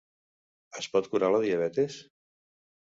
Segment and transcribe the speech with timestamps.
[0.81, 2.01] Es pot curar la diabetis?